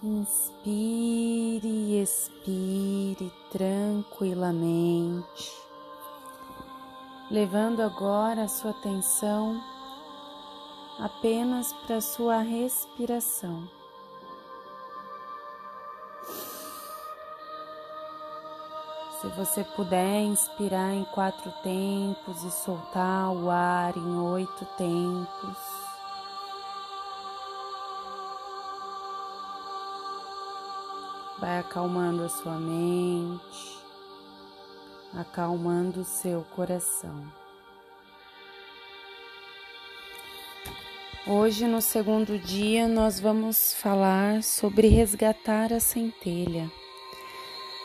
Inspire 0.00 1.66
e 1.66 2.00
expire 2.00 3.32
tranquilamente, 3.50 5.52
levando 7.28 7.82
agora 7.82 8.44
a 8.44 8.48
sua 8.48 8.70
atenção 8.70 9.60
apenas 11.00 11.72
para 11.72 11.96
a 11.96 12.00
sua 12.00 12.38
respiração. 12.38 13.68
Se 19.20 19.26
você 19.36 19.64
puder 19.64 20.22
inspirar 20.22 20.94
em 20.94 21.02
quatro 21.06 21.50
tempos 21.64 22.44
e 22.44 22.52
soltar 22.52 23.32
o 23.32 23.50
ar 23.50 23.96
em 23.96 24.18
oito 24.20 24.64
tempos. 24.76 25.67
Vai 31.40 31.58
acalmando 31.58 32.24
a 32.24 32.28
sua 32.28 32.58
mente, 32.58 33.78
acalmando 35.14 36.00
o 36.00 36.04
seu 36.04 36.44
coração. 36.54 37.32
Hoje, 41.26 41.66
no 41.66 41.82
segundo 41.82 42.38
dia, 42.38 42.88
nós 42.88 43.20
vamos 43.20 43.74
falar 43.74 44.42
sobre 44.42 44.88
resgatar 44.88 45.72
a 45.72 45.80
centelha. 45.80 46.70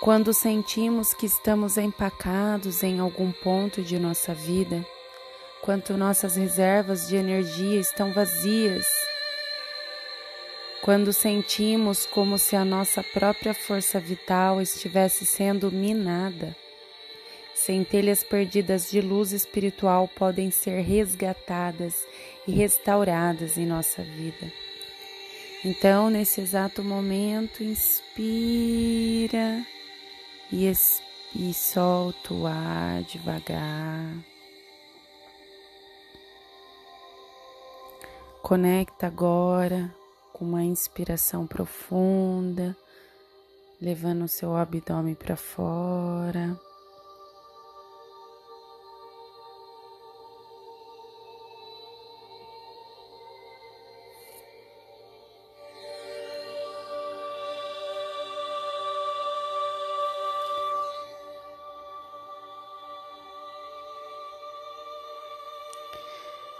Quando 0.00 0.32
sentimos 0.32 1.12
que 1.12 1.26
estamos 1.26 1.76
empacados 1.76 2.82
em 2.82 3.00
algum 3.00 3.32
ponto 3.32 3.82
de 3.82 3.98
nossa 3.98 4.32
vida, 4.32 4.86
quando 5.62 5.96
nossas 5.96 6.36
reservas 6.36 7.08
de 7.08 7.16
energia 7.16 7.80
estão 7.80 8.12
vazias 8.12 8.86
quando 10.84 11.14
sentimos 11.14 12.04
como 12.04 12.36
se 12.36 12.54
a 12.54 12.62
nossa 12.62 13.02
própria 13.02 13.54
força 13.54 13.98
vital 13.98 14.60
estivesse 14.60 15.24
sendo 15.24 15.72
minada. 15.72 16.54
Centelhas 17.54 18.22
perdidas 18.22 18.90
de 18.90 19.00
luz 19.00 19.32
espiritual 19.32 20.06
podem 20.06 20.50
ser 20.50 20.82
resgatadas 20.82 22.06
e 22.46 22.52
restauradas 22.52 23.56
em 23.56 23.64
nossa 23.64 24.02
vida. 24.02 24.52
Então, 25.64 26.10
nesse 26.10 26.42
exato 26.42 26.84
momento, 26.84 27.64
inspira 27.64 29.64
e, 30.52 30.70
e 31.34 31.54
solta 31.54 32.34
o 32.34 32.46
ar 32.46 33.02
devagar. 33.04 34.18
Conecta 38.42 39.06
agora 39.06 40.03
com 40.34 40.44
uma 40.44 40.64
inspiração 40.64 41.46
profunda, 41.46 42.76
levando 43.80 44.24
o 44.24 44.28
seu 44.28 44.56
abdômen 44.56 45.14
para 45.14 45.36
fora. 45.36 46.58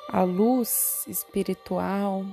A 0.09 0.23
luz 0.23 1.05
espiritual 1.09 2.25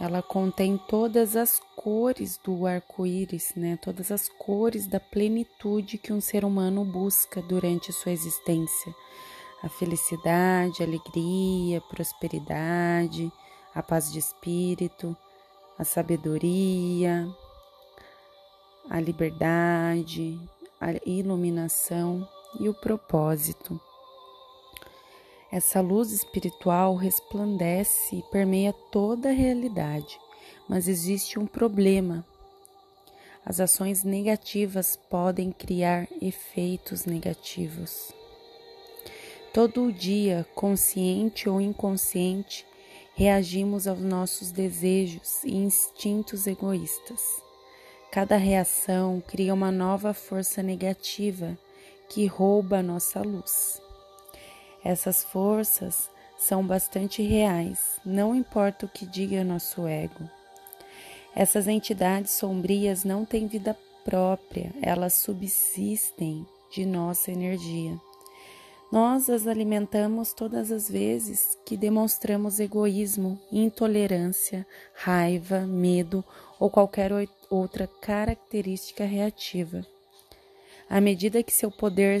ela 0.00 0.22
contém 0.22 0.78
todas 0.88 1.36
as 1.36 1.60
cores 1.76 2.40
do 2.42 2.66
arco-íris, 2.66 3.52
né? 3.54 3.78
Todas 3.82 4.10
as 4.10 4.30
cores 4.30 4.86
da 4.86 4.98
plenitude 4.98 5.98
que 5.98 6.10
um 6.10 6.22
ser 6.22 6.42
humano 6.42 6.82
busca 6.86 7.42
durante 7.42 7.92
sua 7.92 8.10
existência. 8.10 8.94
A 9.62 9.68
felicidade, 9.68 10.82
a 10.82 10.86
alegria, 10.86 11.78
a 11.78 11.80
prosperidade, 11.82 13.30
a 13.74 13.82
paz 13.82 14.10
de 14.10 14.18
espírito, 14.18 15.14
a 15.78 15.84
sabedoria, 15.84 17.28
a 18.88 18.98
liberdade, 18.98 20.40
a 20.80 20.92
iluminação 21.04 22.26
e 22.58 22.70
o 22.70 22.74
propósito. 22.74 23.78
Essa 25.52 25.80
luz 25.80 26.12
espiritual 26.12 26.94
resplandece 26.94 28.16
e 28.16 28.22
permeia 28.30 28.72
toda 28.92 29.30
a 29.30 29.32
realidade, 29.32 30.20
mas 30.68 30.86
existe 30.86 31.40
um 31.40 31.46
problema. 31.46 32.24
As 33.44 33.58
ações 33.58 34.04
negativas 34.04 34.94
podem 34.94 35.50
criar 35.50 36.06
efeitos 36.22 37.04
negativos. 37.04 38.12
Todo 39.52 39.92
dia, 39.92 40.46
consciente 40.54 41.48
ou 41.48 41.60
inconsciente, 41.60 42.64
reagimos 43.16 43.88
aos 43.88 43.98
nossos 43.98 44.52
desejos 44.52 45.42
e 45.42 45.56
instintos 45.56 46.46
egoístas. 46.46 47.20
Cada 48.12 48.36
reação 48.36 49.20
cria 49.26 49.52
uma 49.52 49.72
nova 49.72 50.14
força 50.14 50.62
negativa 50.62 51.58
que 52.08 52.26
rouba 52.26 52.78
a 52.78 52.82
nossa 52.82 53.20
luz. 53.20 53.82
Essas 54.84 55.22
forças 55.22 56.10
são 56.38 56.66
bastante 56.66 57.22
reais, 57.22 58.00
não 58.04 58.34
importa 58.34 58.86
o 58.86 58.88
que 58.88 59.04
diga 59.04 59.44
nosso 59.44 59.86
ego. 59.86 60.28
Essas 61.34 61.68
entidades 61.68 62.32
sombrias 62.32 63.04
não 63.04 63.24
têm 63.24 63.46
vida 63.46 63.76
própria, 64.04 64.72
elas 64.80 65.14
subsistem 65.14 66.46
de 66.72 66.86
nossa 66.86 67.30
energia. 67.30 68.00
Nós 68.90 69.30
as 69.30 69.46
alimentamos 69.46 70.32
todas 70.32 70.72
as 70.72 70.90
vezes 70.90 71.56
que 71.64 71.76
demonstramos 71.76 72.58
egoísmo, 72.58 73.38
intolerância, 73.52 74.66
raiva, 74.94 75.60
medo 75.60 76.24
ou 76.58 76.68
qualquer 76.68 77.12
outra 77.48 77.86
característica 77.86 79.04
reativa. 79.04 79.86
À 80.88 81.00
medida 81.00 81.42
que 81.42 81.52
seu 81.52 81.70
poder 81.70 82.16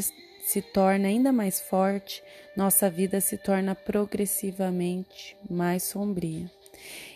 se 0.50 0.60
torna 0.60 1.06
ainda 1.06 1.30
mais 1.30 1.60
forte, 1.60 2.24
nossa 2.56 2.90
vida 2.90 3.20
se 3.20 3.38
torna 3.38 3.72
progressivamente 3.72 5.36
mais 5.48 5.84
sombria. 5.84 6.50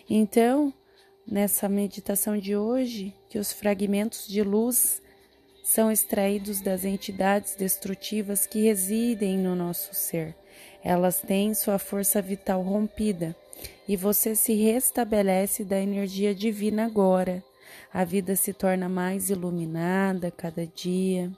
Então, 0.09 0.73
nessa 1.27 1.67
meditação 1.67 2.37
de 2.37 2.55
hoje, 2.55 3.13
que 3.27 3.37
os 3.37 3.51
fragmentos 3.51 4.25
de 4.25 4.41
luz 4.41 5.01
são 5.61 5.91
extraídos 5.91 6.61
das 6.61 6.85
entidades 6.85 7.55
destrutivas 7.55 8.45
que 8.45 8.61
residem 8.61 9.37
no 9.37 9.53
nosso 9.53 9.93
ser. 9.93 10.33
Elas 10.81 11.19
têm 11.19 11.53
sua 11.53 11.77
força 11.77 12.21
vital 12.21 12.61
rompida 12.61 13.35
e 13.85 13.97
você 13.97 14.33
se 14.33 14.53
restabelece 14.53 15.65
da 15.65 15.77
energia 15.77 16.33
divina 16.33 16.85
agora. 16.85 17.43
A 17.93 18.05
vida 18.05 18.33
se 18.33 18.53
torna 18.53 18.87
mais 18.87 19.29
iluminada 19.29 20.31
cada 20.31 20.65
dia 20.65 21.29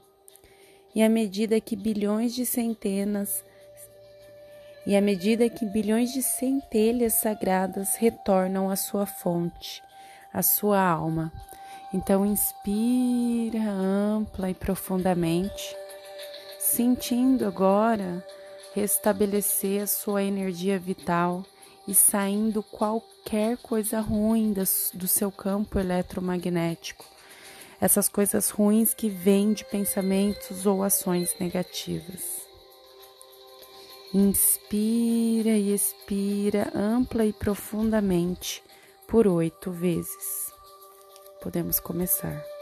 e 0.97 1.03
à 1.03 1.07
medida 1.07 1.61
que 1.61 1.75
bilhões 1.75 2.33
de 2.33 2.43
centenas 2.43 3.45
e 4.83 4.95
à 4.95 5.01
medida 5.01 5.47
que 5.47 5.63
bilhões 5.63 6.11
de 6.11 6.23
centelhas 6.23 7.13
sagradas 7.13 7.93
retornam 7.97 8.67
à 8.67 8.75
sua 8.75 9.05
fonte, 9.05 9.83
à 10.33 10.41
sua 10.41 10.81
alma. 10.81 11.31
Então 11.93 12.25
inspira 12.25 13.61
ampla 13.69 14.49
e 14.49 14.55
profundamente, 14.55 15.77
sentindo 16.57 17.45
agora 17.45 18.25
restabelecer 18.73 19.83
a 19.83 19.87
sua 19.87 20.23
energia 20.23 20.79
vital 20.79 21.45
e 21.87 21.93
saindo 21.93 22.63
qualquer 22.63 23.55
coisa 23.57 23.99
ruim 23.99 24.51
do 24.51 25.07
seu 25.07 25.31
campo 25.31 25.77
eletromagnético 25.77 27.16
essas 27.79 28.09
coisas 28.09 28.49
ruins 28.49 28.93
que 28.93 29.09
vêm 29.09 29.53
de 29.53 29.63
pensamentos 29.65 30.65
ou 30.65 30.83
ações 30.83 31.35
negativas. 31.39 32.47
Inspira 34.13 35.51
e 35.51 35.73
expira 35.73 36.71
ampla 36.73 37.25
e 37.25 37.33
profundamente 37.33 38.63
por 39.07 39.27
oito 39.27 39.71
vezes. 39.71 40.51
Podemos 41.41 41.79
começar. 41.79 42.56